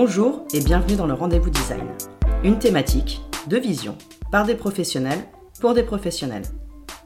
[0.00, 1.88] Bonjour et bienvenue dans le Rendez-vous Design.
[2.44, 3.98] Une thématique, deux visions,
[4.30, 5.24] par des professionnels,
[5.60, 6.44] pour des professionnels.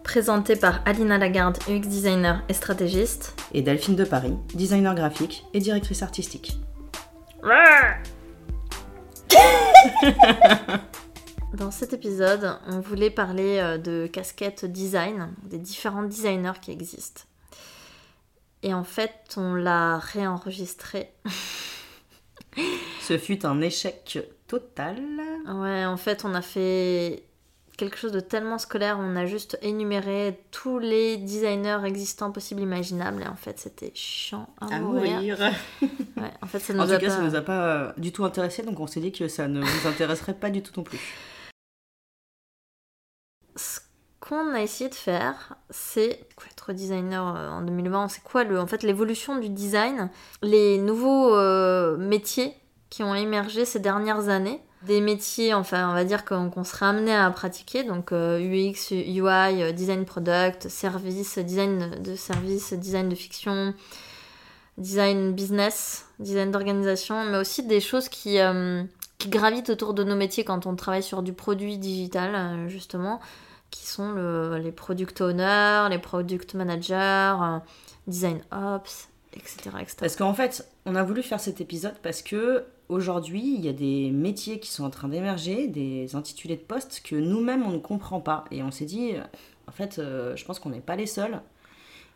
[0.04, 3.34] Présenté par Alina Lagarde, UX designer et stratégiste.
[3.55, 6.60] Et Delphine de Paris, designer graphique et directrice artistique.
[11.54, 17.23] Dans cet épisode, on voulait parler euh, de casquettes design, des différents designers qui existent.
[18.62, 21.09] Et en fait, on l'a réenregistré.
[23.01, 25.01] Ce fut un échec total.
[25.47, 27.24] Ouais, en fait, on a fait
[27.77, 33.23] quelque chose de tellement scolaire, on a juste énuméré tous les designers existants possibles imaginables
[33.23, 35.38] et en fait c'était chiant à, mourir.
[36.16, 38.24] Ouais, en fait ça nous en tout cas ça nous a pas euh, du tout
[38.24, 41.01] intéressé donc on s'est dit que ça ne nous intéresserait pas du tout non plus.
[44.22, 48.68] Qu'on a essayé de faire, c'est être designer euh, en 2020, c'est quoi le, en
[48.68, 50.10] fait l'évolution du design,
[50.42, 52.54] les nouveaux euh, métiers
[52.88, 54.60] qui ont émergé ces dernières années.
[54.87, 59.73] Des métiers, enfin, on va dire qu'on serait amené à pratiquer, donc UX, UI, euh,
[59.73, 63.74] design product, service, design de service, design de fiction,
[64.78, 68.38] design business, design d'organisation, mais aussi des choses qui,
[69.28, 73.20] gravitent autour de nos métiers quand on travaille sur du produit digital, justement,
[73.72, 74.15] qui sont
[74.54, 77.34] les product owners, les product managers,
[78.06, 79.97] design ops, etc., etc.
[79.98, 83.72] Parce qu'en fait, on a voulu faire cet épisode parce que aujourd'hui, il y a
[83.72, 87.78] des métiers qui sont en train d'émerger, des intitulés de postes que nous-mêmes, on ne
[87.78, 88.44] comprend pas.
[88.50, 89.22] Et on s'est dit, euh,
[89.66, 91.41] en fait, euh, je pense qu'on n'est pas les seuls.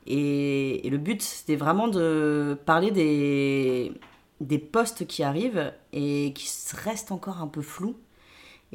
[0.06, 3.92] Et, le but, c'était vraiment de parler des,
[4.40, 7.96] des postes qui arrivent et qui restent encore un peu flous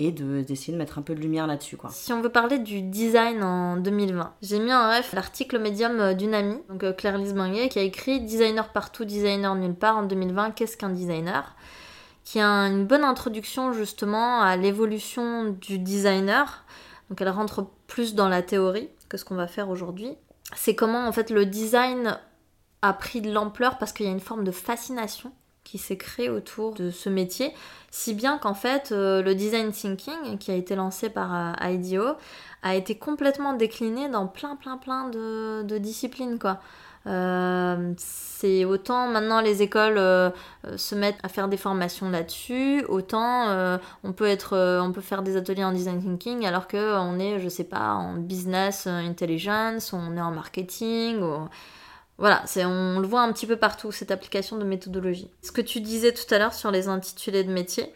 [0.07, 1.77] et d'essayer de, mettre un peu de lumière là-dessus.
[1.77, 1.89] quoi.
[1.91, 6.13] Si on veut parler du design en 2020, j'ai mis en ref l'article médium euh,
[6.13, 7.35] d'une amie, donc Claire Lise
[7.69, 11.56] qui a écrit Designer partout, designer nulle part en 2020, qu'est-ce qu'un designer?
[12.23, 16.63] qui a une bonne introduction justement à l'évolution du designer.
[17.09, 20.16] Donc elle rentre plus dans la théorie que ce qu'on va faire aujourd'hui.
[20.56, 22.18] C'est comment en fait le design
[22.81, 25.31] a pris de l'ampleur parce qu'il y a une forme de fascination
[25.71, 27.53] qui s'est créée autour de ce métier,
[27.91, 32.17] si bien qu'en fait euh, le design thinking qui a été lancé par euh, IDEO
[32.61, 36.59] a été complètement décliné dans plein plein plein de, disciplines quoi.
[37.07, 40.29] Euh, c'est autant maintenant les écoles euh,
[40.75, 45.38] se mettent à faire des formations là-dessus, autant on peut être, on peut faire des
[45.38, 50.17] ateliers en design thinking alors que on est, je sais pas, en business intelligence, on
[50.17, 51.21] est en marketing.
[51.21, 51.47] Ou...
[52.17, 55.31] Voilà, on le voit un petit peu partout cette application de méthodologie.
[55.41, 57.91] Ce que tu disais tout à l'heure sur les intitulés de métiers,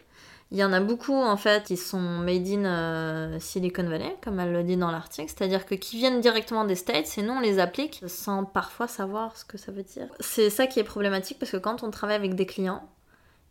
[0.52, 4.38] il y en a beaucoup en fait qui sont made in euh, Silicon Valley, comme
[4.38, 7.40] elle le dit dans l'article, c'est-à-dire que qui viennent directement des States et nous on
[7.40, 10.06] les applique sans parfois savoir ce que ça veut dire.
[10.20, 12.88] C'est ça qui est problématique parce que quand on travaille avec des clients,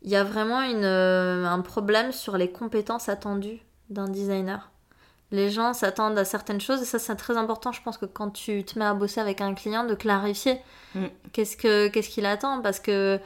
[0.03, 3.59] il y a vraiment une, euh, un problème sur les compétences attendues
[3.89, 4.71] d'un designer.
[5.35, 8.29] Les gens s'attendent à certaines choses et ça c'est très important je pense que quand
[8.29, 10.59] tu te mets à bosser avec un client de clarifier
[10.93, 11.05] mm.
[11.33, 13.19] qu'est-ce que qu'est-ce qu'il attend parce que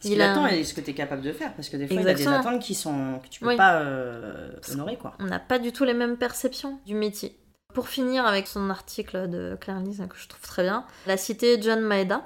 [0.00, 1.54] ce qu'il attend et ce que tu es capable de faire.
[1.54, 3.80] Parce que des fois, il y a des attentes qui sont, que tu peux pas
[3.80, 4.96] euh, honorer.
[4.96, 5.14] Quoi.
[5.18, 7.38] On n'a pas du tout les mêmes perceptions du métier.
[7.74, 11.16] Pour finir avec son article de Claire Lise, que je trouve très bien, elle a
[11.16, 12.22] cité John Maeda.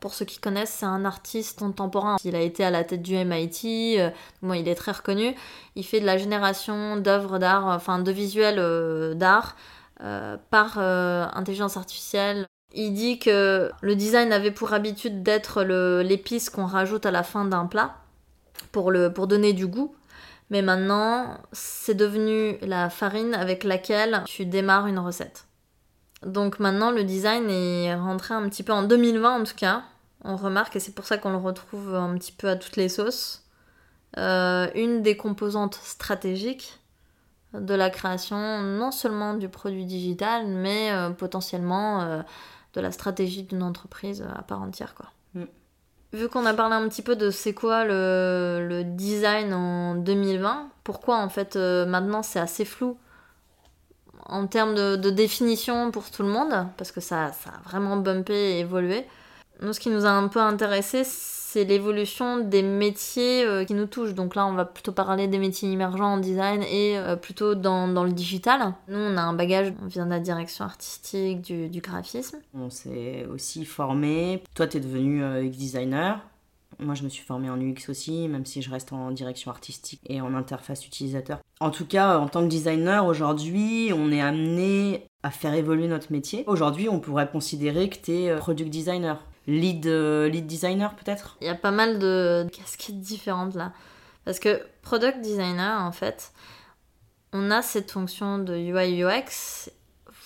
[0.00, 2.16] Pour ceux qui connaissent, c'est un artiste contemporain.
[2.24, 4.10] Il a été à la tête du MIT, euh,
[4.54, 5.34] il est très reconnu.
[5.74, 9.56] Il fait de la génération d'œuvres d'art, enfin de visuels euh, d'art
[10.50, 15.62] par intelligence artificielle il dit que le design avait pour habitude d'être
[16.02, 17.96] l'épice qu'on rajoute à la fin d'un plat
[18.72, 19.94] pour, le, pour donner du goût.
[20.50, 25.47] Mais maintenant, c'est devenu la farine avec laquelle tu démarres une recette.
[26.24, 29.84] Donc maintenant, le design est rentré un petit peu en 2020 en tout cas.
[30.24, 32.88] On remarque, et c'est pour ça qu'on le retrouve un petit peu à toutes les
[32.88, 33.44] sauces,
[34.16, 36.80] euh, une des composantes stratégiques
[37.54, 42.22] de la création, non seulement du produit digital, mais euh, potentiellement euh,
[42.74, 44.94] de la stratégie d'une entreprise à part entière.
[44.94, 45.06] Quoi.
[45.34, 45.44] Mm.
[46.14, 51.18] Vu qu'on a parlé un petit peu de c'est quoi le, design en 2020, pourquoi
[51.18, 52.98] en fait maintenant c'est assez flou
[54.26, 58.34] en termes de, définition pour tout le monde, parce que ça, ça a vraiment bumpé
[58.34, 59.04] et évolué.
[59.60, 63.86] Nous, ce qui nous a un peu intéressé, c'est l'évolution des métiers euh, qui nous
[63.86, 64.14] touchent.
[64.14, 67.88] Donc là, on va plutôt parler des métiers émergents en design et euh, plutôt dans,
[67.88, 68.74] dans, le digital.
[68.86, 72.38] Nous, on a un bagage, on vient de la direction artistique, du, du graphisme.
[72.54, 74.42] On s'est aussi formé.
[74.54, 76.20] Toi, tu es devenu euh, designer.
[76.80, 80.00] Moi, je me suis formée en UX aussi, même si je reste en direction artistique
[80.06, 81.40] et en interface utilisateur.
[81.60, 86.12] En tout cas, en tant que designer, aujourd'hui, on est amené à faire évoluer notre
[86.12, 86.44] métier.
[86.46, 89.24] Aujourd'hui, on pourrait considérer que tu es product designer.
[89.48, 91.36] lead, euh, lead designer peut-être?
[91.40, 93.72] Il y a pas mal de casquettes différentes là.
[94.24, 96.32] Parce que product designer, en fait,
[97.32, 99.70] on a cette fonction de UI UX,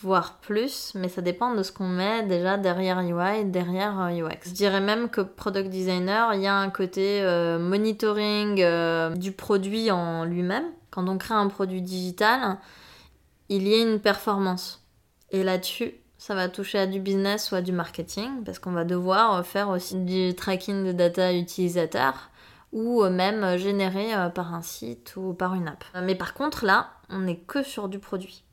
[0.02, 4.48] voire plus, mais ça dépend de ce qu'on met déjà derrière UI, derrière UX.
[4.48, 9.32] Je dirais même que product designer, il y a un côté euh, monitoring euh, du
[9.32, 10.64] produit en lui-même.
[10.90, 12.58] Quand on crée un produit digital,
[13.48, 14.84] il y a une performance.
[15.30, 18.84] Et là-dessus, ça va toucher à du business ou à du marketing, parce qu'on va
[18.84, 22.30] devoir faire aussi du tracking de data utilisateur
[22.72, 25.84] ou même généré par un site ou par une app.
[26.02, 28.44] Mais par contre, là, on n'est que sur du produit.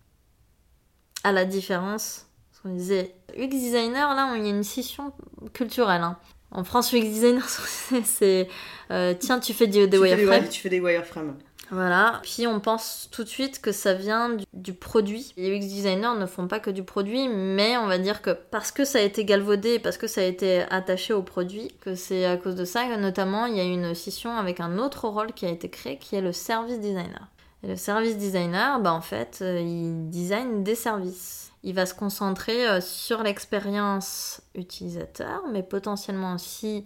[1.23, 5.11] À la différence, ce qu'on disait, UX designer, là, il y a une scission
[5.53, 6.01] culturelle.
[6.01, 6.17] hein.
[6.51, 7.47] En France, UX designer,
[8.03, 8.47] c'est
[8.91, 10.47] euh, tiens, tu fais des, des wireframes.
[10.49, 11.35] tu fais des wireframes.
[11.71, 12.19] Voilà.
[12.23, 15.33] Puis on pense tout de suite que ça vient du, du produit.
[15.37, 18.71] Les UX designers ne font pas que du produit, mais on va dire que parce
[18.71, 22.25] que ça a été galvaudé, parce que ça a été attaché au produit, que c'est
[22.25, 25.31] à cause de ça que notamment il y a une scission avec un autre rôle
[25.33, 27.27] qui a été créé, qui est le service designer.
[27.61, 31.51] Le service designer, bah en fait, euh, il design des services.
[31.63, 36.85] Il va se concentrer euh, sur l'expérience utilisateur, mais potentiellement aussi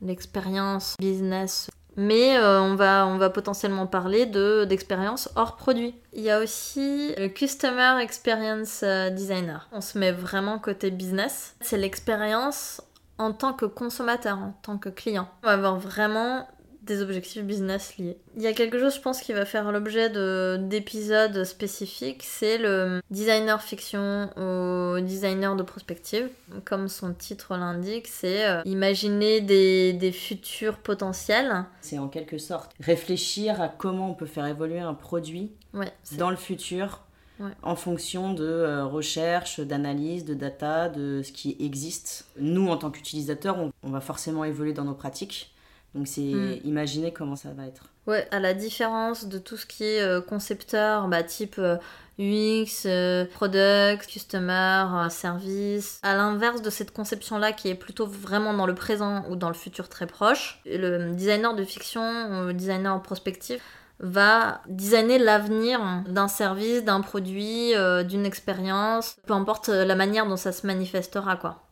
[0.00, 1.68] l'expérience business
[1.98, 5.94] mais euh, on, va, on va potentiellement parler de, d'expérience hors produit.
[6.12, 9.66] Il y a aussi le Customer Experience Designer.
[9.72, 11.56] On se met vraiment côté business.
[11.62, 12.82] C'est l'expérience
[13.16, 15.26] en tant que consommateur, en tant que client.
[15.42, 16.46] On va avoir vraiment
[16.86, 18.16] des objectifs business liés.
[18.36, 22.58] Il y a quelque chose, je pense, qui va faire l'objet de, d'épisodes spécifiques, c'est
[22.58, 26.28] le designer fiction ou designer de prospective.
[26.64, 31.64] Comme son titre l'indique, c'est euh, imaginer des, des futurs potentiels.
[31.80, 36.30] C'est en quelque sorte réfléchir à comment on peut faire évoluer un produit Ouais, dans
[36.30, 37.02] le futur
[37.38, 37.50] Ouais.
[37.62, 42.28] en fonction de euh, recherche, d'analyse, de data, de ce qui existe.
[42.38, 45.52] Nous, en tant qu'utilisateurs, on, on va forcément évoluer dans nos pratiques.
[45.96, 46.58] Donc c'est Mm.
[46.64, 47.82] imaginer comment ça va être.
[48.06, 51.76] Ouais, à la différence de tout ce qui est euh, concepteur, bah, type euh,
[52.20, 55.98] UX, euh, product, customer, service.
[56.04, 59.54] À l'inverse de cette conception-là qui est plutôt vraiment dans le présent ou dans le
[59.54, 63.60] futur très proche, le designer de fiction ou le designer prospectif
[63.98, 67.72] va designer l'avenir d'un service, d'un produit,
[68.06, 71.65] d'une expérience, peu importe la manière dont ça se manifestera, quoi.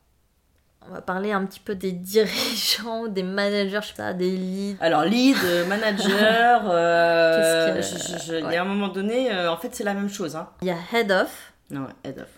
[0.89, 4.77] On va parler un petit peu des dirigeants, des managers, je sais pas, des leads.
[4.83, 7.81] Alors lead, euh, manager, euh,
[8.29, 8.57] il y ouais.
[8.57, 10.37] a un moment donné, euh, en fait c'est la même chose.
[10.37, 10.49] Hein.
[10.63, 12.29] Il y a head of, Non, head of.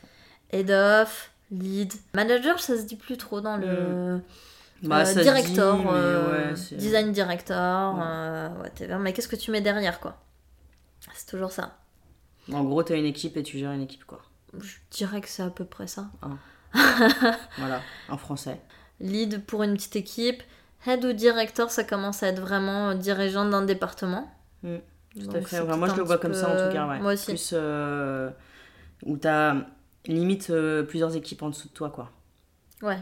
[0.53, 1.93] head of, lead.
[2.15, 4.21] Manager, ça se dit plus trop dans le.
[4.83, 8.49] Bah, euh, ça se director, dit, ouais, design director, Ouais.
[8.63, 8.99] whatever.
[9.01, 10.19] Mais qu'est-ce que tu mets derrière, quoi?
[11.15, 11.79] C'est toujours ça.
[12.53, 14.21] En gros, t'as une équipe et tu gères une équipe, quoi.
[14.61, 16.07] Je dirais que c'est à peu près ça.
[17.59, 18.61] Voilà, en français.
[19.01, 20.43] Lead pour une petite équipe.
[20.87, 24.31] Head ou director, ça commence à être vraiment euh, dirigeant d'un département.
[24.63, 24.77] Mm,
[25.21, 25.61] Tout à fait.
[25.61, 26.87] Enfin, moi, je le vois comme ça, en tout cas.
[26.87, 26.99] Ouais.
[27.01, 27.27] Moi aussi.
[27.27, 28.31] Plus euh,
[29.05, 29.55] où t'as
[30.07, 32.13] limite euh, plusieurs équipes en dessous de toi, quoi.
[32.83, 33.01] Ouais.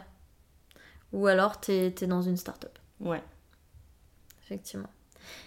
[1.12, 2.78] Ou alors, t'es es dans une start-up.
[3.00, 3.22] Ouais.
[4.44, 4.88] Effectivement.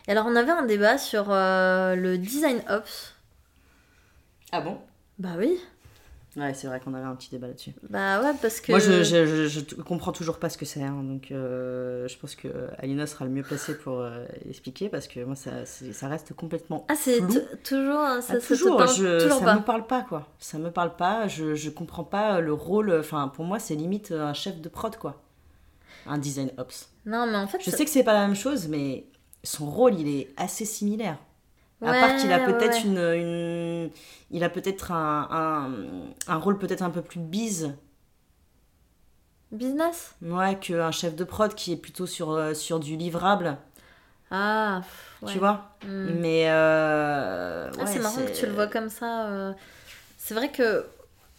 [0.07, 3.13] Et alors, on avait un débat sur euh, le design ops.
[4.51, 4.79] Ah bon?
[5.19, 5.59] Bah oui.
[6.35, 7.71] Ouais, c'est vrai qu'on avait un petit débat là-dessus.
[7.89, 8.71] Bah ouais, parce que.
[8.71, 12.35] Moi, je, je, je, comprends toujours pas ce que c'est, hein, donc euh, je pense
[12.35, 12.47] que
[12.77, 16.85] Alina sera le mieux placée pour euh, expliquer parce que moi, ça, ça reste complètement
[16.89, 17.19] Ah, c'est
[17.63, 18.01] toujours.
[18.03, 19.55] Ça, Ah, ça te toujours, parle toujours ça pas.
[19.55, 20.27] me parle pas quoi.
[20.37, 21.27] Ça me parle pas.
[21.27, 22.93] Je, je comprends pas le rôle.
[22.99, 25.23] Enfin, pour moi, c'est limite un chef de prod quoi.
[26.05, 26.89] Un design ops.
[27.07, 27.63] Non, mais en fait.
[27.63, 29.05] Je sais que c'est pas la même chose, mais
[29.43, 31.17] son rôle, il est assez similaire.
[31.83, 32.85] À part qu'il a peut-être ouais.
[32.85, 33.91] une, une,
[34.31, 37.75] il a peut-être un, un, un rôle peut-être un peu plus bise,
[39.51, 40.15] Business?
[40.21, 43.57] Ouais, qu'un chef de prod qui est plutôt sur, euh, sur du livrable,
[44.29, 44.83] Ah,
[45.25, 45.77] tu vois?
[45.83, 46.21] Hmm.
[46.21, 49.27] Mais euh, Ah, c'est marrant que tu le vois comme ça.
[49.29, 49.53] euh.
[50.17, 50.85] C'est vrai que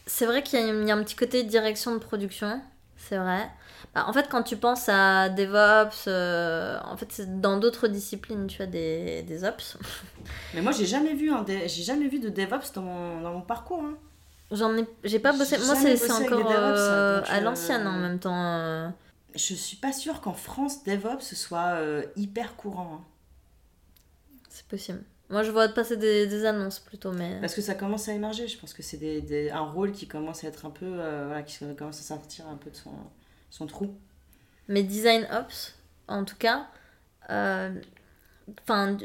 [0.07, 2.63] c'est vrai qu'il y, y a un petit côté direction de production,
[2.97, 3.49] c'est vrai.
[3.95, 8.47] Bah, en fait, quand tu penses à DevOps, euh, en fait, c'est dans d'autres disciplines,
[8.47, 9.77] tu as des, des ops.
[10.55, 13.33] Mais moi, j'ai jamais vu un, dé- j'ai jamais vu de DevOps dans mon, dans
[13.33, 13.83] mon parcours.
[13.83, 13.97] hein.
[14.51, 15.59] J'en ai, j'ai pas bossé.
[15.59, 18.45] Moi, c'est encore DevOps, euh, à euh, l'ancienne en même temps.
[18.57, 18.89] euh.
[19.35, 21.79] Je suis pas sûre qu'en France, DevOps soit
[22.17, 23.01] hyper courant.
[23.01, 23.05] hein.
[24.49, 25.03] C'est possible.
[25.31, 27.39] Moi, je vois passer des, des annonces plutôt, mais.
[27.41, 28.49] Parce que ça commence à émerger.
[28.49, 30.87] Je pense que c'est des, des- un rôle qui commence à être un peu.
[30.87, 32.93] euh, voilà, qui commence à sortir un peu de son,
[33.51, 33.95] son trou.
[34.69, 35.75] Mais design ops,
[36.09, 36.67] en tout cas,
[37.31, 37.71] euh,
[38.63, 38.97] enfin,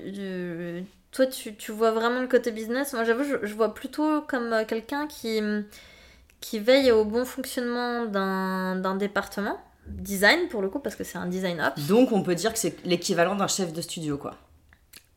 [1.11, 2.93] toi, tu, tu vois vraiment le côté business.
[2.93, 5.39] Moi, j'avoue, je, je vois plutôt comme euh, quelqu'un qui,
[6.41, 9.57] qui veille au bon fonctionnement d'un département,
[9.87, 11.87] design pour le coup, parce que c'est un design ops.
[11.87, 14.35] Donc on peut dire que c'est l'équivalent d'un chef de studio, quoi.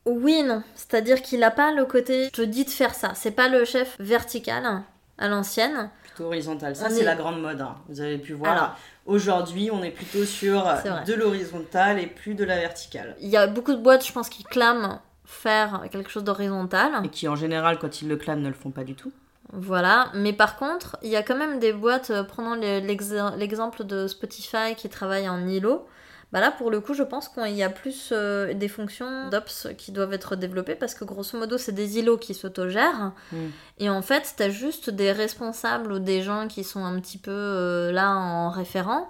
[0.05, 0.63] Oui et non.
[0.77, 3.13] C'est-à-dire qu'il n'a pas le côté je te dis de faire ça.
[3.17, 4.83] C'est pas le chef vertical
[5.19, 5.91] à l'ancienne.
[6.05, 6.77] Plutôt horizontal.
[6.77, 7.61] Ça, c'est est- la grande mode.
[7.61, 7.75] hein.
[7.89, 8.53] Vous avez pu voir.
[8.53, 8.77] Alors.
[9.07, 10.65] Aujourd'hui, on est plutôt sur
[11.07, 13.17] de l'horizontal et plus de la verticale.
[13.21, 16.93] Il y a beaucoup de boîtes, je pense, qui clament faire quelque chose d'horizontal.
[17.05, 19.13] Et qui, en général, quand ils le clament, ne le font pas du tout.
[19.53, 23.15] Voilà, mais par contre, il y a quand même des boîtes, euh, prenons le- l'ex-
[23.37, 25.87] l'exemple de Spotify qui travaille en îlot.
[26.33, 29.69] Bah là, pour le coup, je pense qu'il y a plus euh, des fonctions d'ops
[29.79, 33.13] qui doivent être développées parce que grosso modo, c'est des îlots qui s'autogèrent.
[33.33, 33.37] Mm.
[33.79, 37.31] Et en fait, t'as juste des responsables ou des gens qui sont un petit peu
[37.31, 39.09] euh, là en référent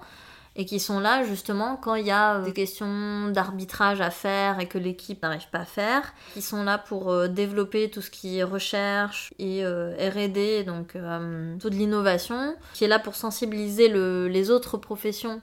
[0.59, 4.61] et qui sont là justement quand il y a euh, des questions d'arbitrage à faire
[4.61, 8.11] et que l'équipe n'arrive pas à faire, qui sont là pour euh, développer tout ce
[8.11, 13.17] qui est recherche et euh, R&D, donc euh, tout de l'innovation, qui est là pour
[13.17, 15.41] sensibiliser le- les autres professions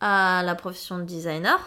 [0.00, 1.58] à la profession de designer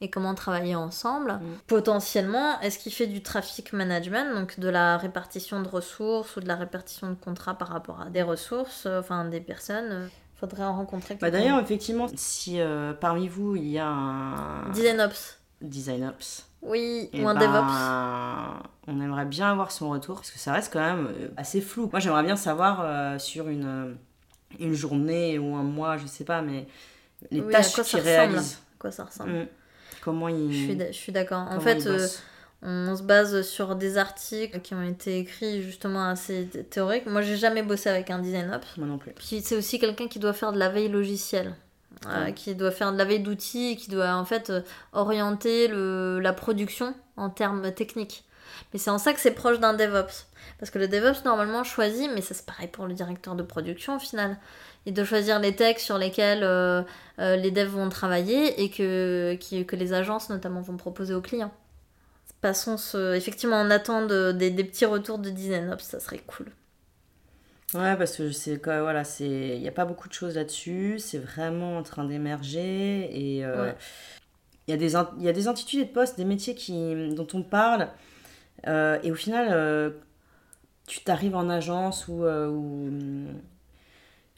[0.00, 1.38] et comment travailler ensemble.
[1.68, 6.48] Potentiellement, est-ce qu'il fait du traffic management, donc de la répartition de ressources ou de
[6.48, 10.06] la répartition de contrats par rapport à des ressources, euh, enfin des personnes euh,
[10.40, 11.30] Faudrait en rencontrer Bah.
[11.30, 15.38] D'ailleurs, effectivement, si euh, parmi vous, il y a un Design Ops.
[15.60, 18.68] design ops, Oui, eh ou un ben, DevOps.
[18.88, 21.88] on aimerait bien avoir son retour parce que ça reste quand même assez flou.
[21.92, 23.96] Moi, j'aimerais bien savoir euh, sur une,
[24.58, 26.66] une journée ou un mois, je sais pas, mais
[27.30, 28.32] les Oui, tâches quoi ça qu'il ressemble.
[28.32, 28.52] réalise.
[28.54, 29.46] À quoi ça ressemble Mm.
[30.02, 30.52] Comment il.
[30.52, 31.46] Je suis d'accord.
[31.50, 32.06] En fait, euh,
[32.62, 37.06] on se base sur des articles qui ont été écrits justement assez thé- théoriques.
[37.06, 38.76] Moi, j'ai jamais bossé avec un design ops.
[38.78, 39.12] Moi non plus.
[39.12, 41.54] Puis c'est aussi quelqu'un qui doit faire de la veille logicielle,
[42.08, 42.32] euh, Ouais.
[42.34, 44.60] qui doit faire de la veille d'outils, qui doit en fait euh,
[44.92, 48.24] orienter le, la production en termes techniques.
[48.72, 50.26] Mais c'est en ça que c'est proche d'un DevOps.
[50.58, 53.96] Parce que le DevOps, normalement, choisit, mais ça c'est pareil pour le directeur de production
[53.96, 54.36] au final.
[54.86, 56.82] Il doit choisir les textes sur lesquels euh,
[57.18, 61.20] euh, les devs vont travailler et que, qui- que les agences notamment vont proposer aux
[61.20, 61.52] clients.
[62.40, 63.14] Passons ce...
[63.14, 66.46] Effectivement, on attend de- des, des petits retours de design ops, ça serait cool.
[67.74, 70.98] Ouais, parce que c'est voilà, c'est, il n'y a pas beaucoup de choses là-dessus.
[70.98, 73.76] C'est vraiment en train d'émerger et euh, Ouais.
[74.68, 77.26] il y a des, il y a des intitulés de postes, des métiers qui, dont
[77.32, 77.88] on parle
[78.68, 79.90] euh, et au final, euh,
[80.86, 82.90] tu t'arrives en agence ou où,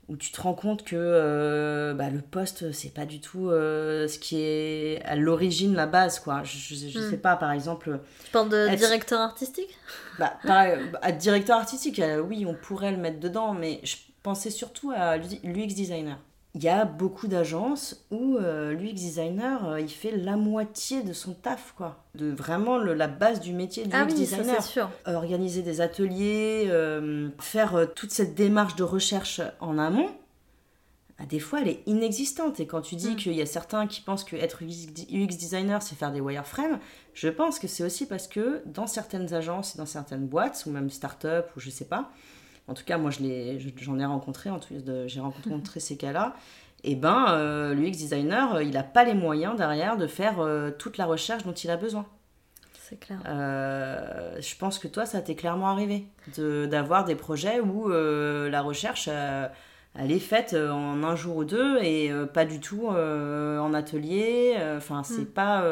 [0.09, 4.07] où tu te rends compte que euh, bah, le poste, c'est pas du tout euh,
[4.07, 6.43] ce qui est à l'origine la base, quoi.
[6.45, 7.01] Je, je, je Hmm.
[7.01, 8.01] sais pas, par exemple.
[8.25, 9.79] Tu parles de directeur artistique?
[10.19, 14.51] Bah, pareil, à directeur artistique, euh, oui, on pourrait le mettre dedans, mais je pensais
[14.51, 16.19] surtout à l'UX designer.
[16.57, 21.13] Il y a beaucoup d'agences où euh, l'UX designer, euh, il fait la moitié de
[21.13, 22.05] son taf, quoi.
[22.15, 24.63] De vraiment le- la base du métier du Ah UX oui, ça designer.
[24.63, 24.91] c'est sûr.
[25.09, 30.09] Euh, Organiser des ateliers, euh, faire euh, toute cette démarche de recherche en amont,
[31.19, 32.61] bah, des fois elle est inexistante.
[32.61, 33.17] Et quand tu dis Mm.
[33.17, 36.79] qu'il y a certains qui pensent que être UX designer c'est faire des wireframes,
[37.15, 40.71] je pense que c'est aussi parce que dans certaines agences et dans certaines boîtes, ou
[40.71, 42.11] même start-up, ou je sais pas,
[42.69, 44.75] en tout cas moi je- j'en ai rencontré, en tout-
[45.07, 46.35] j'ai rencontré ces cas-là,
[46.83, 50.71] et ben euh, l'UX designer, euh, il n'a pas les moyens derrière de faire euh,
[50.71, 52.07] toute la recherche dont il a besoin.
[52.81, 53.19] C'est clair.
[53.27, 56.05] Euh, je pense que toi, ça t'est clairement arrivé
[56.37, 61.79] de- d'avoir des projets où la recherche, elle est faite en un jour ou deux
[61.83, 64.57] et pas du tout en atelier.
[64.77, 65.27] Enfin, c'est Mm.
[65.27, 65.65] pas.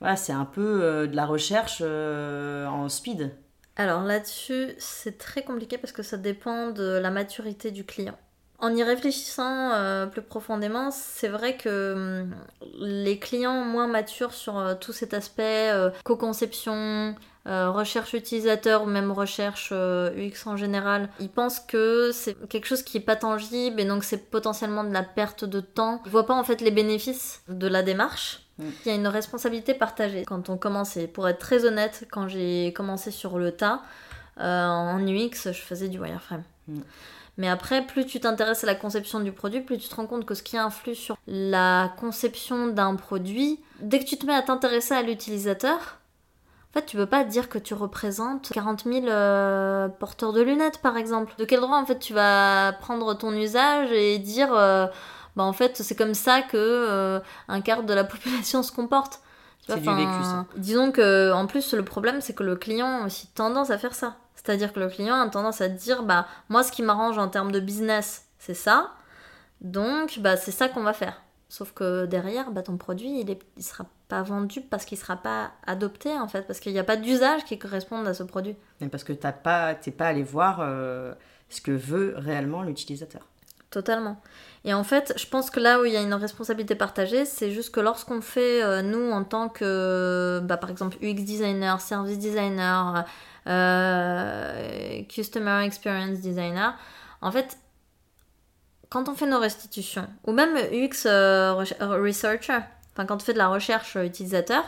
[0.00, 3.34] voilà, c'est un peu de la recherche en speed.
[3.76, 8.16] Alors là-dessus, c'est très compliqué parce que ça dépend de la maturité du client.
[8.62, 12.34] En y réfléchissant euh, plus profondément, c'est vrai que hum,
[12.78, 19.10] les clients moins matures sur euh, tout cet aspect euh, co-conception, recherche utilisateur ou même
[19.10, 23.84] recherche UX en général, ils pensent que c'est quelque chose qui est pas tangible et
[23.84, 26.00] donc c'est potentiellement de la perte de temps.
[26.06, 28.41] Ils voient pas en fait les bénéfices de la démarche.
[28.58, 28.64] Mm.
[28.84, 30.24] Il y a une responsabilité partagée.
[30.24, 33.82] Quand on commence, et pour être très honnête, quand j'ai commencé sur le tas,
[34.40, 36.42] euh, en UX, je faisais du wireframe.
[36.68, 36.80] Mm.
[37.38, 40.26] Mais après, plus tu t'intéresses à la conception du produit, plus tu te rends compte
[40.26, 44.42] que ce qui influe sur la conception d'un produit, dès que tu te mets à
[44.42, 45.98] t'intéresser à l'utilisateur,
[46.74, 50.78] en fait, tu peux pas dire que tu représentes 40 000 euh, porteurs de lunettes,
[50.78, 51.34] par exemple.
[51.36, 54.86] De quel droit, en fait, tu vas prendre ton usage et dire, euh,
[55.36, 59.20] bah, en fait, c'est comme ça que euh, un quart de la population se comporte.
[59.62, 60.46] Tu vois, C'est du vécu, ça.
[60.56, 63.94] Disons que, en plus, le problème, c'est que le client a aussi tendance à faire
[63.94, 64.16] ça.
[64.34, 67.52] C'est-à-dire que le client a tendance à dire, bah, moi, ce qui m'arrange en termes
[67.52, 68.90] de business, c'est ça.
[69.60, 71.22] Donc, bah, c'est ça qu'on va faire.
[71.48, 75.16] Sauf que derrière, bah, ton produit, il, est, il sera pas vendu parce qu'il sera
[75.16, 78.56] pas adopté, en fait, parce qu'il n'y a pas d'usage qui corresponde à ce produit.
[78.80, 81.14] Mais parce que t'as pas, t'es pas allé voir euh,
[81.48, 83.28] ce que veut réellement l'utilisateur.
[83.70, 84.20] Totalement.
[84.64, 87.50] Et en fait, je pense que là où il y a une responsabilité partagée, c'est
[87.50, 92.18] juste que lorsqu'on fait, euh, nous, en tant que, bah, par exemple, UX designer, service
[92.18, 93.04] designer,
[93.48, 96.78] euh, customer experience designer,
[97.22, 97.58] en fait,
[98.88, 102.60] quand on fait nos restitutions, ou même UX euh, researcher,
[102.92, 104.62] enfin quand on fait de la recherche utilisateur,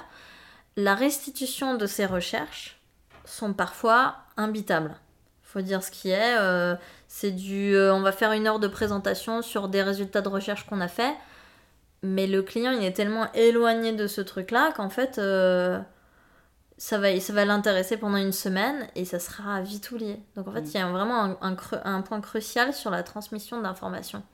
[0.77, 2.81] la restitution de ces recherches
[3.25, 4.97] sont parfois imbitables.
[5.43, 6.37] Faut dire ce qui est.
[7.17, 7.77] C'est du.
[7.77, 10.89] Euh, on va faire une heure de présentation sur des résultats de recherche qu'on a
[10.89, 11.15] fait.
[12.03, 15.79] Mais le client, il est tellement éloigné de ce truc-là qu'en fait, euh,
[16.77, 20.19] ça va, ça va l'intéresser pendant une semaine et ça sera vite oublié.
[20.35, 20.67] Donc en fait, mm.
[20.67, 24.25] il y a vraiment un, un, point crucial sur la transmission d'informations.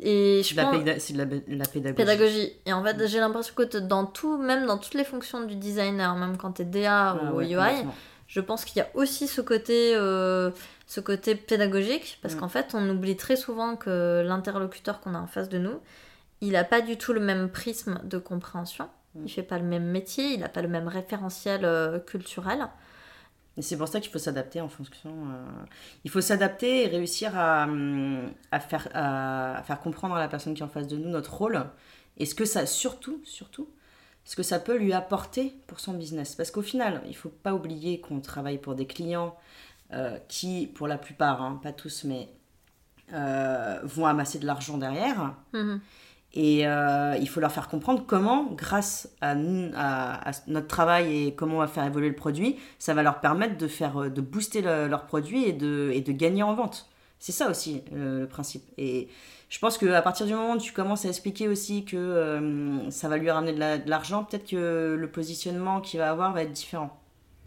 [0.00, 0.76] Et je pense...
[0.98, 1.94] C'est de la, pédagogie.
[1.94, 2.52] pédagogie.
[2.66, 6.14] Et en fait, j'ai l'impression que dans tout, même dans toutes les fonctions du designer,
[6.16, 7.86] même quand tu es DA ah ou UI,
[8.34, 10.50] je pense qu'il y a aussi ce côté, euh,
[10.88, 12.40] ce côté pédagogique, parce mm.
[12.40, 15.78] qu'en fait, on oublie très souvent que l'interlocuteur qu'on a en face de nous,
[16.40, 18.88] il n'a pas du tout le même prisme de compréhension.
[19.14, 19.22] Mm.
[19.24, 22.66] Il fait pas le même métier, il n'a pas le même référentiel euh, culturel.
[23.56, 25.10] Et c'est pour ça qu'il faut s'adapter en fonction.
[25.10, 25.44] Euh,
[26.02, 27.68] il faut s'adapter et réussir à,
[28.50, 31.32] à, faire, à, faire comprendre à la personne qui est en face de nous notre
[31.32, 31.64] rôle.
[32.16, 33.68] Et ce que ça, surtout, surtout,
[34.24, 36.34] ce que ça peut lui apporter pour son business.
[36.34, 39.36] Parce qu'au final, il ne faut pas oublier qu'on travaille pour des clients
[39.92, 42.28] euh, qui, pour la plupart, hein, pas tous, mais
[43.12, 45.34] euh, vont amasser de l'argent derrière.
[45.52, 45.80] Mhm.
[46.36, 51.60] Et euh, il faut leur faire comprendre comment, grâce à, notre travail et comment on
[51.60, 55.44] va faire évoluer le produit, ça va leur permettre de, faire, de booster leur produit
[55.44, 56.88] et de, et de gagner en vente.
[57.24, 58.64] C'est ça aussi le principe.
[58.76, 59.08] Et
[59.48, 63.16] je pense qu'à partir du moment où tu commences à expliquer aussi que ça va
[63.16, 67.00] lui ramener de l'argent, peut-être que le positionnement qu'il va avoir va être différent.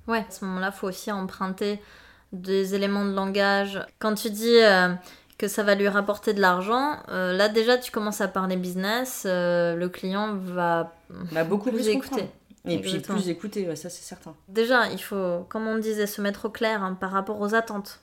[0.07, 1.79] Ouais, à ce moment-là, il faut aussi emprunter
[2.31, 3.79] des éléments de langage.
[3.99, 4.95] Quand tu dis euh,
[5.37, 9.25] que ça va lui rapporter de l'argent, euh, là déjà tu commences à parler business,
[9.27, 12.25] euh, le client va, va beaucoup plus, écouter.
[12.65, 14.33] Et puis plus écouter, ça c'est certain.
[14.47, 18.01] Déjà, il faut, comme on disait, se mettre au clair hein, par rapport aux attentes.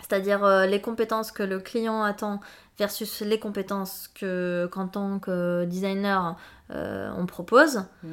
[0.00, 2.40] C'est-à-dire les compétences que le client attend
[2.78, 6.36] versus les compétences que qu'en tant que designer
[6.70, 7.84] on propose.
[8.02, 8.08] Mm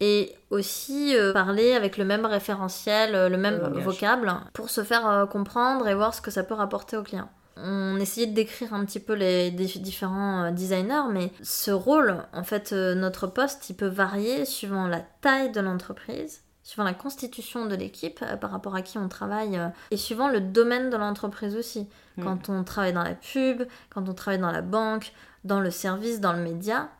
[0.00, 5.08] et aussi euh, parler avec le même référentiel, euh, le même vocable, pour se faire
[5.08, 7.28] euh, comprendre et voir ce que ça peut rapporter au client.
[7.56, 12.70] On essayait de décrire un petit peu les différents designers, mais ce rôle, en fait,
[12.70, 18.22] notre poste, il peut varier suivant la taille de l'entreprise, suivant la constitution de l'équipe
[18.42, 19.58] par rapport à qui on travaille,
[19.90, 21.88] et suivant le domaine de l'entreprise aussi.
[22.18, 22.24] Hmm.
[22.24, 26.20] Quand on travaille dans la pub, quand on travaille dans la banque, dans le service,
[26.20, 26.90] dans le média,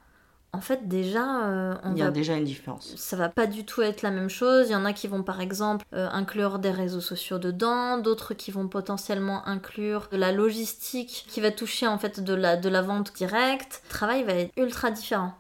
[0.55, 3.83] en fait déjà euh, il y a déjà une différence ça va pas du tout
[3.83, 6.71] être la même chose il y en a qui vont par exemple euh, inclure des
[6.71, 11.99] réseaux sociaux dedans d'autres qui vont potentiellement inclure de la logistique qui va toucher en
[11.99, 15.35] fait de la, de la vente directe le travail va être ultra différent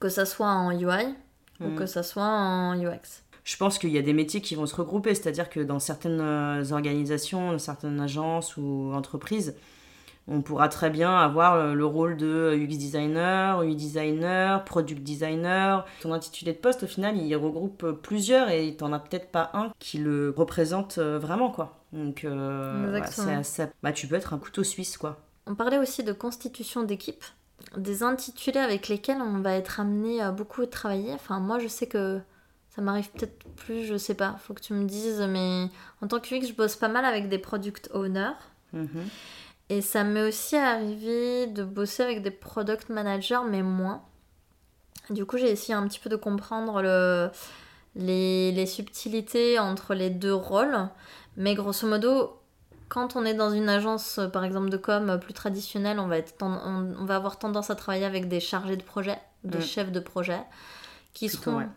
[0.00, 1.14] que ça soit en UI
[1.60, 1.76] ou mm.
[1.76, 4.74] que ça soit en UX je pense qu'il y a des métiers qui vont se
[4.74, 9.54] regrouper, c'est-à-dire que dans certaines euh, organisations, dans certaines agences ou entreprises,
[10.26, 15.84] on pourra très bien avoir euh, le rôle de UX designer, UI designer, product designer.
[16.00, 19.72] Ton intitulé de poste, au final, il regroupe plusieurs et t'en as peut-être pas un
[19.78, 21.78] qui le représente euh, vraiment, quoi.
[21.92, 23.00] Donc, euh,
[23.82, 25.20] bah, tu peux être un couteau suisse, quoi.
[25.46, 27.22] On parlait aussi de constitution d'équipe,
[27.76, 31.12] des intitulés avec lesquels on va être amené à beaucoup travailler.
[31.12, 32.20] Enfin, moi, je sais que
[32.74, 35.68] ça m'arrive peut-être plus, je sais pas, faut que tu me dises, mais
[36.02, 38.32] en tant que UX, je bosse pas mal avec des product owners.
[38.74, 38.88] Mm-hmm.
[39.70, 44.02] Et ça m'est aussi arrivé de bosser avec des product managers, mais moins.
[45.10, 47.30] Du coup, j'ai essayé un petit peu de comprendre le,
[47.94, 50.88] les, les, subtilités entre les deux rôles.
[51.36, 52.40] Mais grosso modo,
[52.88, 56.34] quand on est dans une agence, par exemple, de com plus traditionnelle, on va, être
[56.40, 59.62] on, va avoir tendance à travailler avec des chargés de projet, des mm.
[59.62, 60.40] chefs de projet,
[61.12, 61.68] qui seront, ouais.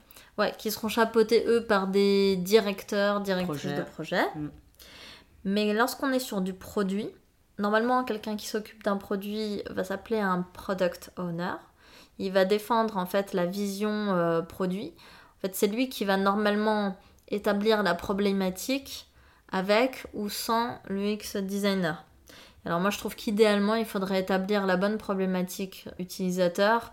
[0.58, 4.24] Qui seront chapeautés, eux, par des directeurs, directrices de projet.
[4.36, 4.50] Mm.
[5.46, 7.10] Mais lorsqu'on est sur du produit,
[7.60, 11.54] Normalement, quelqu'un qui s'occupe d'un produit va s'appeler un product owner.
[12.20, 14.94] Il va défendre en fait la vision euh, produit.
[15.38, 16.96] En fait, c'est lui qui va normalement
[17.30, 19.08] établir la problématique
[19.52, 22.04] avec ou sans l'UX designer.
[22.66, 26.92] Alors moi, je trouve qu'idéalement, il faudrait établir la bonne problématique utilisateur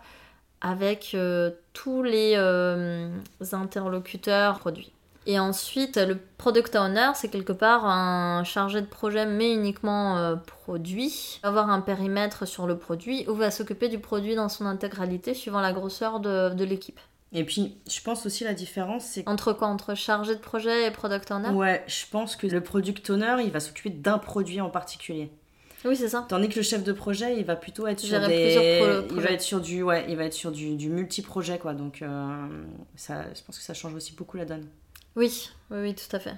[0.65, 3.07] avec euh, tous les euh,
[3.51, 4.91] interlocuteurs produits.
[5.27, 10.35] Et ensuite, le product owner, c'est quelque part un chargé de projet, mais uniquement euh,
[10.35, 11.39] produit.
[11.43, 15.35] Va avoir un périmètre sur le produit ou va s'occuper du produit dans son intégralité
[15.35, 16.99] suivant la grosseur de, de l'équipe.
[17.31, 19.27] Et puis, je pense aussi la différence, c'est...
[19.27, 19.67] Entre quoi?
[19.67, 21.49] Entre chargé de projet et product owner?
[21.49, 25.31] Ouais, je pense que le product owner, il va s'occuper d'un produit en particulier.
[25.85, 26.25] Oui, c'est ça.
[26.27, 28.79] Tandis que le chef de projet, il va plutôt être sur des...
[28.79, 31.73] pro- il va être sur du, ouais, il va être sur du, du multi-projet, quoi.
[31.73, 32.47] Donc, euh,
[32.95, 34.65] ça, je pense que ça change aussi beaucoup la donne.
[35.15, 36.35] Oui, oui, oui, tout à fait.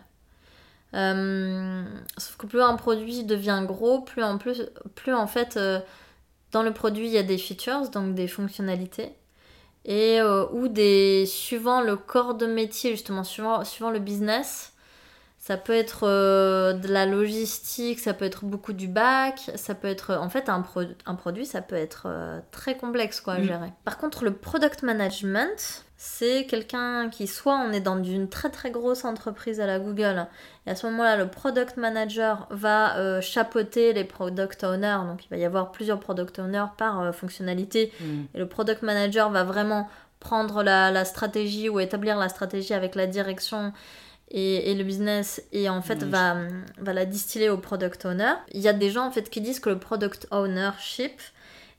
[0.94, 1.84] Euh,
[2.18, 4.64] sauf que plus un produit devient gros, plus en plus,
[4.96, 5.80] plus en fait, euh,
[6.52, 9.10] dans le produit il y a des features, donc des fonctionnalités,
[9.84, 10.22] et
[10.54, 14.74] ou des suivant le corps de métier justement, suivant, suivant le business.
[15.48, 19.88] Ça peut être euh, de la logistique, ça peut être beaucoup du bac, ça peut
[19.88, 23.40] être en fait un, pro- un produit, ça peut être euh, très complexe quoi à
[23.40, 23.44] Mm.
[23.44, 23.72] gérer.
[23.86, 28.72] Par contre, le product management, c'est quelqu'un qui soit on est dans une très très
[28.72, 30.28] grosse entreprise à la Google
[30.66, 35.30] et à ce moment-là le product manager va euh, chapeauter les product owners, donc il
[35.30, 38.24] va y avoir plusieurs product owners par euh, fonctionnalité Mm.
[38.36, 39.88] et le product manager va vraiment
[40.20, 43.72] prendre la, la stratégie ou établir la stratégie avec la direction
[44.30, 46.10] et, et le business et en fait Oui.
[46.10, 46.36] va,
[46.80, 48.34] va la distiller au product owner.
[48.52, 51.22] Il y a des gens en fait qui disent que le product ownership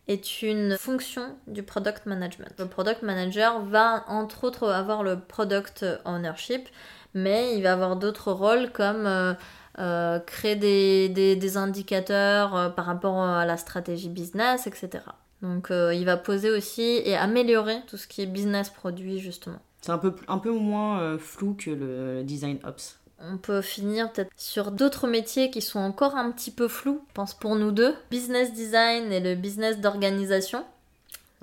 [0.09, 2.49] est une fonction du product management.
[2.59, 6.69] Le product manager va entre autres avoir le product ownership,
[7.15, 9.35] mais il va avoir d'autres rôles comme euh,
[9.79, 15.05] euh, créer des, des, des indicateurs euh, par rapport à la stratégie business, etc.
[15.43, 19.61] Donc il va poser aussi et améliorer tout ce qui est business produit justement.
[19.81, 22.99] C'est un peu, un peu moins euh, flou que le design ops.
[23.21, 27.15] On peut finir peut-être sur d'autres métiers qui sont encore un petit peu flous, je
[27.15, 27.95] pense pour nous deux.
[28.11, 30.65] Business design et le business d'organisation.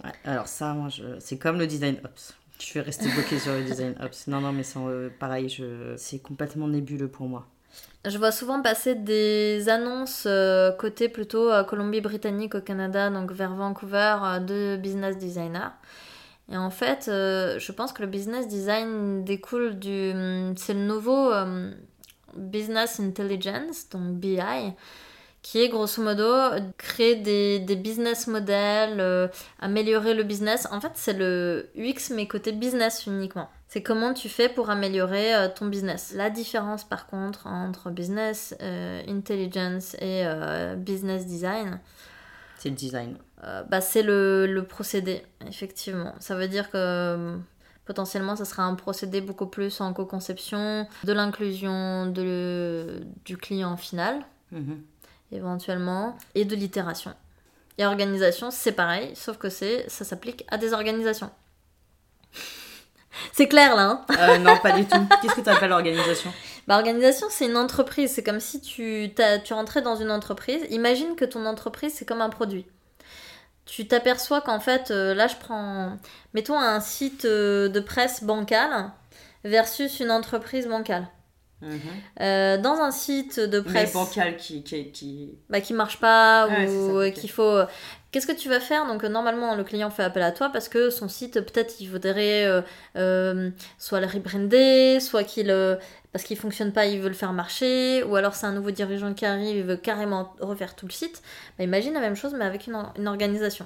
[0.04, 1.04] Ouais, alors ça, moi, je...
[1.20, 2.34] c'est comme le design ops.
[2.60, 4.28] Je vais rester bloqué sur le design ops.
[4.28, 5.96] Non, non, mais c'est euh, pareil, je...
[5.98, 7.46] c'est complètement nébuleux pour moi.
[8.06, 13.56] Je vois souvent passer des annonces euh, côté plutôt euh, Colombie-Britannique au Canada, donc vers
[13.56, 15.72] Vancouver, euh, de business designer.
[16.52, 20.14] Et en fait, euh, je pense que le business design découle du...
[20.56, 21.72] C'est le nouveau euh,
[22.36, 24.40] business intelligence, donc BI,
[25.42, 26.26] qui est grosso modo
[26.78, 29.28] créer des, des business models, euh,
[29.60, 30.68] améliorer le business.
[30.72, 33.50] En fait, c'est le UX, mais côté business uniquement.
[33.68, 36.14] C'est comment tu fais pour améliorer euh, ton business.
[36.16, 38.56] La différence, par contre, entre business
[39.08, 40.26] intelligence et
[40.78, 41.80] business design,
[42.60, 43.18] C'est le design.
[43.46, 46.14] Euh, bah, c'est le, le procédé, effectivement.
[46.20, 47.38] Ça veut dire que euh,
[47.86, 54.82] potentiellement, ça sera un procédé beaucoup plus en co-conception, de l'inclusion du client final, Mhm.
[55.32, 57.14] éventuellement, et de l'itération.
[57.78, 61.30] Et organisation, c'est pareil, sauf que c'est ça s'applique à des organisations.
[63.34, 64.06] c'est clair là, hein?
[64.20, 64.98] Euh, non, pas du tout.
[65.22, 66.32] Qu'est-ce que tu appelles organisation?
[66.68, 68.12] Bah, organisation, c'est une entreprise.
[68.12, 70.62] C'est comme si tu, tu rentrais dans une entreprise.
[70.70, 72.66] Imagine que ton entreprise, c'est comme un produit.
[73.66, 75.98] Tu t'aperçois qu'en fait, euh, là, je prends,
[76.34, 78.92] mettons un site euh, de presse bancal
[79.44, 81.08] versus une entreprise bancale.
[81.62, 81.80] Mhm.
[82.22, 85.38] Euh, dans un site de Mais presse bancal qui, qui, qui...
[85.50, 87.60] bah, qui marche pas ou euh, qu'il faut.
[88.12, 88.86] Qu'est-ce que tu vas faire?
[88.88, 91.90] Donc euh, normalement le client fait appel à toi parce que son site peut-être il
[91.90, 92.62] voudrait euh,
[92.98, 95.76] euh, soit le rebrander, soit qu'il euh,
[96.12, 99.14] parce qu'il fonctionne pas il veut le faire marcher, ou alors c'est un nouveau dirigeant
[99.14, 101.22] qui arrive il veut carrément refaire tout le site.
[101.58, 103.66] Bah, imagine la même chose mais avec une organisation.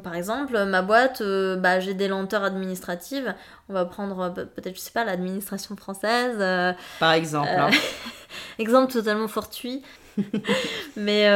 [0.00, 3.34] Par exemple, ma boîte, euh, bah, j'ai des lenteurs administratives.
[3.68, 6.36] On va prendre euh, peut-être, je sais pas, l'administration française.
[6.40, 7.48] euh, Par exemple.
[7.50, 7.70] Euh, hein.
[8.58, 9.82] Exemple totalement fortuit.
[10.96, 11.28] Mais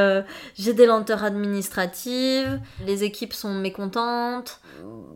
[0.58, 4.60] j'ai des lenteurs administratives, les équipes sont mécontentes,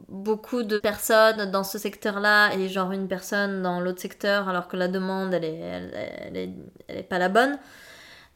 [0.09, 4.77] beaucoup de personnes dans ce secteur-là et genre une personne dans l'autre secteur alors que
[4.77, 6.51] la demande elle est, elle, elle est,
[6.87, 7.59] elle est pas la bonne.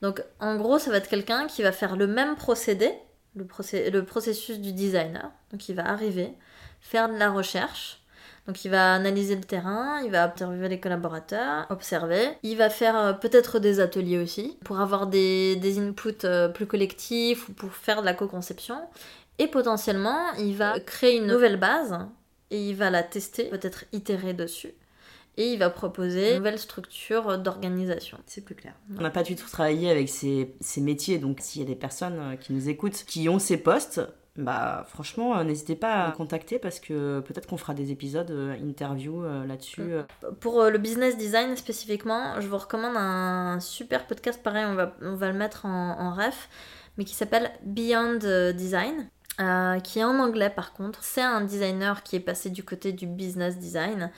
[0.02, 2.90] Donc en gros ça va être quelqu'un qui va faire le même procédé,
[3.34, 3.46] le,
[3.90, 5.30] le processus du designer.
[5.52, 6.32] Donc il va arriver,
[6.80, 8.00] faire de la recherche,
[8.46, 12.30] donc il va analyser le terrain, il va interviewer les collaborateurs, observer.
[12.42, 16.66] Il va faire euh, peut-être des ateliers aussi pour avoir des, des inputs euh, plus
[16.66, 18.80] collectifs ou pour faire de la co-conception.
[19.38, 21.96] Et potentiellement, il va créer une nouvelle base
[22.50, 24.74] et il va la tester, peut-être itérer dessus.
[25.36, 28.18] Et il va proposer une nouvelle structure d'organisation.
[28.26, 28.74] C'est plus clair.
[28.98, 31.76] On n'a pas du tout travaillé avec ces, ces métiers, donc s'il y a des
[31.76, 34.00] personnes euh, qui nous écoutent, qui ont ces postes,
[34.36, 38.30] bah franchement, euh, n'hésitez pas à nous contacter parce que peut-être qu'on fera des épisodes
[38.30, 39.80] euh, interview euh, là-dessus.
[39.82, 40.02] euh.
[40.40, 44.94] Pour euh, le business design spécifiquement, je vous recommande un super podcast, pareil, on va,
[45.02, 46.48] on va le mettre en, en ref,
[46.98, 48.18] mais qui s'appelle Beyond
[48.54, 49.08] Design,
[49.40, 51.02] euh, qui est en anglais par contre.
[51.02, 54.10] C'est un designer qui est passé du côté du business design.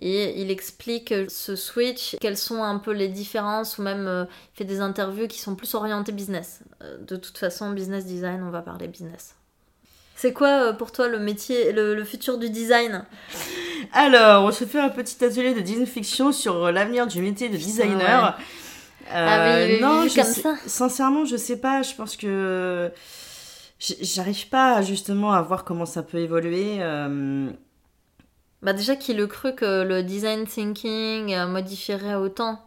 [0.00, 4.58] Et il explique ce switch, quelles sont un peu les différences, ou même euh, il
[4.58, 6.60] fait des interviews qui sont plus orientées business.
[6.82, 9.36] Euh, de toute façon, business design, on va parler business.
[10.16, 13.04] C'est quoi euh, pour toi le métier, le, le futur du design?
[13.92, 17.48] Alors, on se fait un petit atelier de design fiction sur euh, l'avenir du métier
[17.48, 18.36] de designer.
[19.12, 20.54] Ah oui, non, vu je comme sais- ça.
[20.66, 21.82] sincèrement, je sais pas.
[21.82, 22.90] Je pense que
[24.00, 26.78] j'arrive pas justement à voir comment ça peut évoluer.
[28.64, 32.60] Bah déjà qui le cru que le design thinking euh, modifierait autant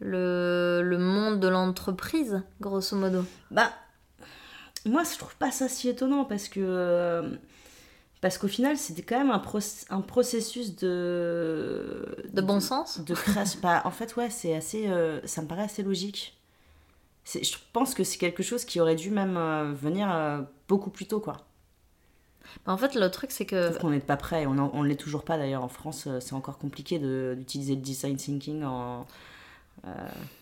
[0.00, 3.24] le, le monde de l'entreprise, grosso modo.
[3.50, 3.72] Bah,
[4.86, 6.60] moi, je trouve pas ça si étonnant parce que.
[6.62, 7.30] euh,
[8.20, 12.06] Parce qu'au final, c'était quand même un, proc- un processus de.
[12.32, 13.60] De bon sens De création.
[13.64, 14.88] Bah, en fait, ouais, c'est assez.
[14.88, 16.38] euh, ça me paraît assez logique.
[17.26, 21.06] Je pense que c'est quelque chose qui aurait dû même euh, venir euh, beaucoup plus
[21.06, 21.38] tôt, quoi.
[22.66, 23.68] Bah, En fait, le truc, c'est que...
[23.68, 24.46] Sauf qu'on n'est pas prêt.
[24.46, 25.64] On ne l'est toujours pas d'ailleurs.
[25.64, 29.06] En France, euh, c'est encore compliqué de- d'utiliser le design thinking en.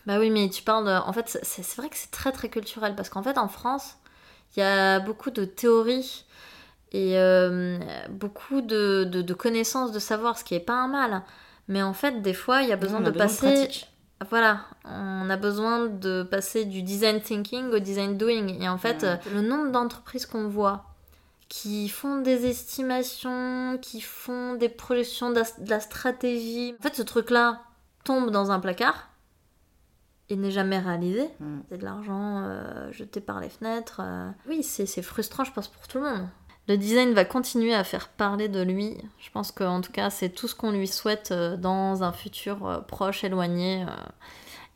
[0.05, 0.91] Bah oui, mais tu parles de...
[0.91, 3.95] En fait, c'est c'est vrai que c'est très très culturel, parce qu'en fait, en France,
[4.55, 6.25] il y a beaucoup de théories
[6.91, 7.77] et euh,
[8.09, 11.21] beaucoup de, de, de connaissances, de savoir, ce qui est pas un mal.
[11.69, 13.69] Mais en fait, des fois, il y a besoin a de passer...
[14.29, 18.59] Voilà, on a besoin de passer du design thinking au design doing.
[18.59, 19.09] Et en fait, Ouais.
[19.09, 20.83] euh, le nombre d'entreprises qu'on voit
[21.49, 26.75] qui font des estimations, qui font des projections de la stratégie.
[26.79, 27.63] En fait, ce truc-là
[28.03, 29.09] tombe dans un placard
[30.29, 31.27] et n'est jamais réalisé.
[31.39, 31.59] Mm.
[31.69, 33.99] C'est de l'argent euh, jeté par les fenêtres.
[34.03, 34.29] euh.
[34.47, 36.27] Oui, c'est frustrant, je pense, pour tout le monde.
[36.67, 38.95] Le design va continuer à faire parler de lui.
[39.17, 42.85] Je pense qu'en tout cas, c'est tout ce qu'on lui souhaite euh, dans un futur
[42.87, 43.87] proche, éloigné.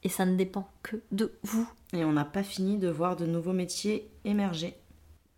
[0.04, 1.70] et ça ne dépend que de vous.
[1.94, 4.76] Et on n'a pas fini de voir de nouveaux métiers émerger.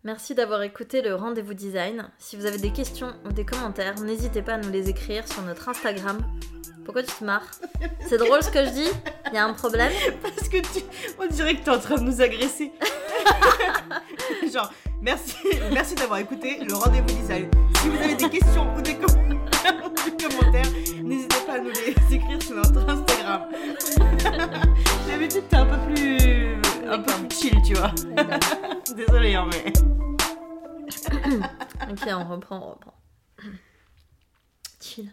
[0.06, 2.08] Merci d'avoir écouté le rendez-vous design.
[2.20, 5.42] Si vous avez des questions ou des commentaires, n'hésitez pas à nous les écrire sur
[5.42, 6.18] notre Instagram.
[6.84, 7.50] Pourquoi tu te marres
[8.08, 8.88] C'est drôle ce que je dis
[9.26, 9.90] Il y a un problème
[10.22, 10.84] Parce que tu...
[11.18, 12.70] on dirait que tu es en train de nous agresser.
[14.54, 15.34] Genre, merci,
[15.72, 17.50] merci d'avoir écouté le rendez-vous design.
[17.82, 19.40] Si vous avez des questions ou des, com-
[19.84, 20.70] ou des commentaires,
[21.02, 23.42] n'hésitez à nous les écrire sur notre Instagram.
[25.06, 26.56] D'habitude, t'es un peu plus,
[26.88, 27.92] un peu chill, tu vois.
[28.96, 29.72] Désolée, hein, mais.
[31.90, 32.94] Ok, on reprend, on reprend.
[34.80, 35.10] Chill.